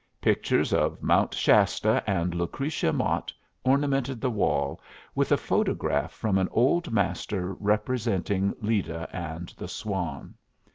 [0.19, 3.31] Pictures of Mount Shasta and Lucretia Mott
[3.63, 4.81] ornamented the wall,
[5.13, 10.33] with a photograph from an old master representing Leda and the Swan.